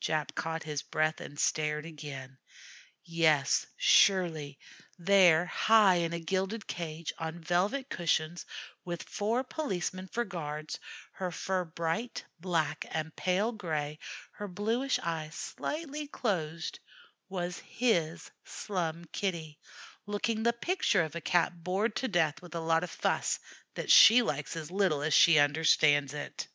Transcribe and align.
Jap 0.00 0.34
caught 0.34 0.62
his 0.62 0.80
breath 0.80 1.20
and 1.20 1.38
stared 1.38 1.84
again. 1.84 2.38
Yes, 3.04 3.66
surely; 3.76 4.58
there, 4.98 5.44
high 5.44 5.96
in 5.96 6.14
a 6.14 6.18
gilded 6.20 6.66
cage, 6.66 7.12
on 7.18 7.40
velvet 7.44 7.90
cushions, 7.90 8.46
with 8.86 9.02
four 9.02 9.44
policemen 9.44 10.08
for 10.08 10.24
guards, 10.24 10.78
her 11.12 11.30
fur 11.30 11.66
bright 11.66 12.24
black 12.40 12.86
and 12.92 13.14
pale 13.14 13.52
gray, 13.52 13.98
her 14.30 14.48
bluish 14.48 14.98
eyes 15.00 15.34
slightly 15.34 16.06
closed, 16.08 16.80
was 17.28 17.58
his 17.58 18.30
Slum 18.42 19.04
Kitty, 19.12 19.58
looking 20.06 20.44
the 20.44 20.54
picture 20.54 21.02
of 21.02 21.14
a 21.14 21.20
Cat 21.20 21.62
bored 21.62 21.94
to 21.96 22.08
death 22.08 22.40
with 22.40 22.54
a 22.54 22.58
lot 22.60 22.84
of 22.84 22.90
fuss 22.90 23.38
that 23.74 23.90
she 23.90 24.22
likes 24.22 24.56
as 24.56 24.70
little 24.70 25.02
as 25.02 25.12
she 25.12 25.38
understands 25.38 26.14
it. 26.14 26.48